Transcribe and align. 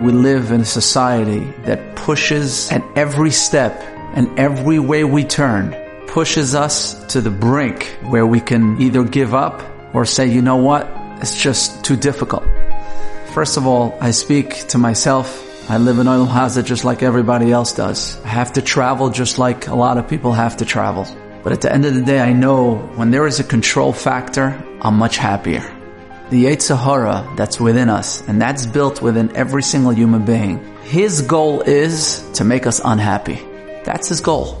We 0.00 0.12
live 0.12 0.52
in 0.52 0.60
a 0.60 0.64
society 0.64 1.40
that 1.64 1.96
pushes 1.96 2.70
at 2.70 2.84
every 2.96 3.30
step 3.30 3.80
and 4.14 4.38
every 4.38 4.78
way 4.78 5.04
we 5.04 5.24
turn, 5.24 5.74
pushes 6.06 6.54
us 6.54 6.94
to 7.12 7.20
the 7.20 7.30
brink 7.30 7.84
where 8.02 8.26
we 8.26 8.40
can 8.40 8.80
either 8.80 9.04
give 9.04 9.34
up 9.34 9.62
or 9.94 10.04
say, 10.04 10.26
you 10.26 10.42
know 10.42 10.56
what? 10.56 10.86
It's 11.20 11.40
just 11.40 11.84
too 11.84 11.96
difficult. 11.96 12.44
First 13.32 13.56
of 13.56 13.66
all, 13.66 13.96
I 14.00 14.10
speak 14.10 14.68
to 14.68 14.78
myself. 14.78 15.42
I 15.70 15.78
live 15.78 15.98
in 15.98 16.06
Olam 16.06 16.28
Hazeh 16.28 16.64
just 16.64 16.84
like 16.84 17.02
everybody 17.02 17.50
else 17.52 17.72
does. 17.72 18.20
I 18.24 18.28
have 18.28 18.52
to 18.54 18.62
travel 18.62 19.10
just 19.10 19.38
like 19.38 19.66
a 19.66 19.74
lot 19.74 19.98
of 19.98 20.08
people 20.08 20.32
have 20.32 20.58
to 20.58 20.64
travel. 20.64 21.06
But 21.42 21.52
at 21.52 21.60
the 21.60 21.72
end 21.72 21.84
of 21.84 21.94
the 21.94 22.02
day, 22.02 22.20
I 22.20 22.32
know 22.32 22.76
when 22.96 23.10
there 23.10 23.26
is 23.26 23.40
a 23.40 23.44
control 23.44 23.92
factor, 23.92 24.62
I'm 24.80 24.94
much 24.96 25.16
happier. 25.16 25.75
The 26.28 26.46
Yetzer 26.46 26.76
Hara 26.76 27.32
that's 27.36 27.60
within 27.60 27.88
us, 27.88 28.20
and 28.26 28.42
that's 28.42 28.66
built 28.66 29.00
within 29.00 29.36
every 29.36 29.62
single 29.62 29.92
human 29.92 30.24
being. 30.24 30.58
His 30.82 31.22
goal 31.22 31.60
is 31.60 32.28
to 32.34 32.42
make 32.42 32.66
us 32.66 32.80
unhappy. 32.84 33.40
That's 33.84 34.08
his 34.08 34.20
goal. 34.20 34.60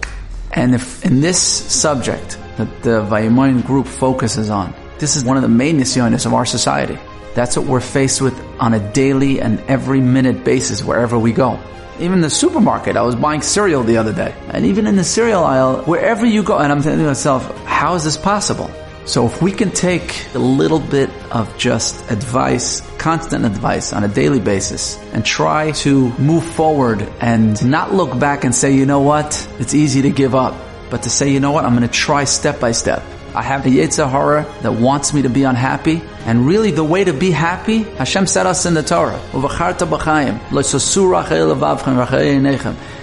And 0.52 0.76
if 0.76 1.04
in 1.04 1.20
this 1.20 1.40
subject 1.40 2.38
that 2.56 2.82
the 2.84 3.02
Vayimaen 3.02 3.66
group 3.66 3.88
focuses 3.88 4.48
on, 4.48 4.74
this 5.00 5.16
is 5.16 5.24
one 5.24 5.36
of 5.36 5.42
the 5.42 5.48
main 5.48 5.78
nisyonos 5.78 6.24
of 6.24 6.34
our 6.34 6.46
society. 6.46 6.98
That's 7.34 7.56
what 7.56 7.66
we're 7.66 7.80
faced 7.80 8.20
with 8.20 8.40
on 8.60 8.72
a 8.72 8.92
daily 8.92 9.40
and 9.40 9.58
every 9.62 10.00
minute 10.00 10.44
basis 10.44 10.84
wherever 10.84 11.18
we 11.18 11.32
go. 11.32 11.58
Even 11.98 12.20
the 12.20 12.30
supermarket, 12.30 12.96
I 12.96 13.02
was 13.02 13.16
buying 13.16 13.42
cereal 13.42 13.82
the 13.82 13.96
other 13.96 14.12
day. 14.12 14.32
And 14.50 14.66
even 14.66 14.86
in 14.86 14.94
the 14.94 15.02
cereal 15.02 15.42
aisle, 15.42 15.82
wherever 15.82 16.24
you 16.24 16.44
go, 16.44 16.58
and 16.58 16.70
I'm 16.70 16.80
thinking 16.80 17.00
to 17.00 17.06
myself, 17.06 17.44
how 17.64 17.96
is 17.96 18.04
this 18.04 18.16
possible? 18.16 18.70
So 19.06 19.24
if 19.24 19.40
we 19.40 19.52
can 19.52 19.70
take 19.70 20.26
a 20.34 20.38
little 20.40 20.80
bit 20.80 21.10
of 21.30 21.56
just 21.56 22.10
advice, 22.10 22.80
constant 22.98 23.44
advice 23.44 23.92
on 23.92 24.02
a 24.02 24.08
daily 24.08 24.40
basis 24.40 24.98
and 25.12 25.24
try 25.24 25.70
to 25.86 26.10
move 26.18 26.44
forward 26.44 27.02
and 27.20 27.64
not 27.64 27.94
look 27.94 28.18
back 28.18 28.42
and 28.42 28.52
say, 28.52 28.74
you 28.74 28.84
know 28.84 29.02
what, 29.02 29.48
it's 29.60 29.74
easy 29.74 30.02
to 30.02 30.10
give 30.10 30.34
up, 30.34 30.56
but 30.90 31.04
to 31.04 31.10
say, 31.10 31.30
you 31.30 31.38
know 31.38 31.52
what, 31.52 31.64
I'm 31.64 31.76
going 31.76 31.88
to 31.88 31.94
try 31.94 32.24
step 32.24 32.58
by 32.58 32.72
step. 32.72 33.00
I 33.32 33.42
have 33.42 33.64
a 33.64 33.68
Yetzer 33.68 34.10
Hara 34.10 34.44
that 34.62 34.72
wants 34.72 35.14
me 35.14 35.22
to 35.22 35.28
be 35.28 35.44
unhappy. 35.44 36.02
And 36.24 36.44
really 36.44 36.72
the 36.72 36.82
way 36.82 37.04
to 37.04 37.12
be 37.12 37.30
happy, 37.30 37.84
Hashem 37.84 38.26
said 38.26 38.46
us 38.46 38.66
in 38.66 38.74
the 38.74 38.82
Torah. 38.82 39.20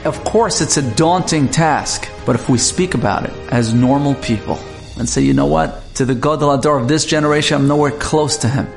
Of 0.04 0.26
course 0.26 0.60
it's 0.60 0.76
a 0.76 0.96
daunting 0.96 1.48
task, 1.48 2.10
but 2.26 2.36
if 2.36 2.50
we 2.50 2.58
speak 2.58 2.94
about 2.94 3.24
it 3.24 3.34
as 3.54 3.74
normal 3.74 4.16
people 4.16 4.60
and 4.98 5.08
say, 5.10 5.22
you 5.22 5.34
know 5.34 5.46
what, 5.46 5.96
to 5.96 6.06
the 6.06 6.16
Gadol 6.16 6.58
Hador 6.58 6.82
of 6.82 6.88
this 6.88 7.06
generation, 7.06 7.58
I'm 7.58 7.68
nowhere 7.68 7.92
close 7.92 8.38
to 8.38 8.48
him. 8.48 8.68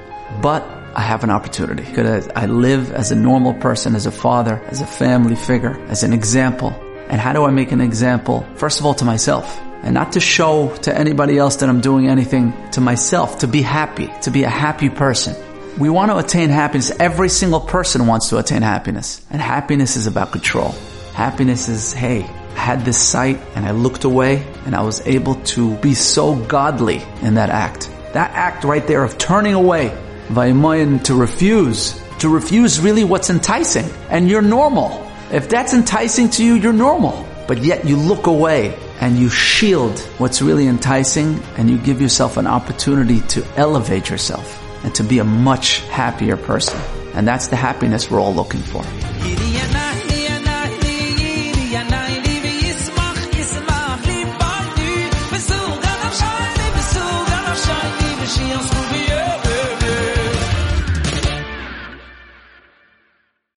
But 0.41 0.63
I 0.97 1.03
have 1.03 1.25
an 1.25 1.31
opportunity. 1.31 1.85
Because 1.85 2.29
I 2.35 2.47
live 2.47 2.91
as 2.91 3.13
a 3.13 3.15
normal 3.15 3.53
person, 3.55 3.95
as 3.95 4.07
a 4.07 4.11
father, 4.11 4.63
as 4.69 4.81
a 4.81 4.87
family 4.87 5.37
figure, 5.37 5.79
as 5.89 6.03
an 6.03 6.13
example. 6.13 6.71
And 7.09 7.21
how 7.21 7.33
do 7.33 7.45
I 7.45 7.51
make 7.51 7.71
an 7.71 7.81
example? 7.81 8.47
First 8.55 8.81
of 8.81 8.87
all, 8.87 8.95
to 8.95 9.05
myself 9.05 9.61
and 9.83 9.93
not 9.95 10.13
to 10.13 10.21
show 10.21 10.75
to 10.83 10.97
anybody 10.97 11.39
else 11.39 11.57
that 11.57 11.69
I'm 11.69 11.81
doing 11.81 12.09
anything 12.09 12.55
to 12.73 12.81
myself, 12.81 13.41
to 13.41 13.47
be 13.47 13.63
happy, 13.63 14.11
to 14.23 14.31
be 14.31 14.45
a 14.45 14.49
happy 14.49 14.89
person. 14.89 15.37
We 15.79 15.91
want 15.91 16.11
to 16.11 16.17
attain 16.17 16.49
happiness. 16.49 16.91
Every 16.99 17.29
single 17.29 17.61
person 17.61 18.07
wants 18.07 18.31
to 18.31 18.39
attain 18.39 18.63
happiness. 18.63 19.25
And 19.31 19.41
happiness 19.41 19.97
is 19.97 20.07
about 20.07 20.33
control. 20.33 20.71
Happiness 21.13 21.69
is, 21.69 21.93
hey, 21.93 22.23
had 22.67 22.85
this 22.85 22.99
sight 22.99 23.39
and 23.55 23.65
I 23.65 23.71
looked 23.71 24.03
away 24.03 24.45
and 24.65 24.75
I 24.75 24.83
was 24.83 25.01
able 25.07 25.37
to 25.55 25.77
be 25.77 25.95
so 25.95 26.35
godly 26.35 27.01
in 27.23 27.35
that 27.35 27.49
act. 27.49 27.89
That 28.13 28.33
act 28.33 28.65
right 28.65 28.85
there 28.85 29.05
of 29.05 29.17
turning 29.19 29.55
away, 29.55 29.97
Vayimaen, 30.27 31.05
to 31.05 31.15
refuse, 31.15 31.95
to 32.19 32.29
refuse 32.29 32.81
really 32.81 33.05
what's 33.05 33.31
enticing. 33.31 33.85
And 34.11 34.29
you're 34.29 34.43
normal. 34.43 35.09
If 35.31 35.49
that's 35.49 35.75
enticing 35.75 36.29
to 36.31 36.45
you, 36.45 36.55
you're 36.55 36.73
normal. 36.73 37.25
But 37.47 37.59
yet 37.59 37.87
you 37.87 37.97
look 37.97 38.27
away 38.27 38.77
and 39.01 39.17
you 39.17 39.31
shield 39.31 39.97
what's 40.19 40.43
really 40.43 40.67
enticing 40.67 41.41
and 41.57 41.71
you 41.71 41.79
give 41.79 42.01
yourself 42.01 42.37
an 42.37 42.49
opportunity 42.49 43.21
to 43.35 43.47
elevate 43.55 44.11
yourself 44.11 44.61
and 44.83 44.93
to 44.97 45.05
be 45.05 45.21
a 45.21 45.25
much 45.25 45.83
happier 45.91 46.37
person. 46.37 46.81
And 47.15 47.29
that's 47.29 47.47
the 47.47 47.55
happiness 47.55 48.11
we're 48.11 48.21
all 48.21 48.35
looking 48.35 48.63
for. 48.63 48.83